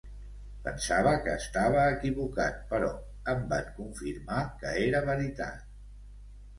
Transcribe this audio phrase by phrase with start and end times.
[0.61, 2.89] Pensava que estava equivocat però
[3.35, 5.67] em van confirmar que era veritat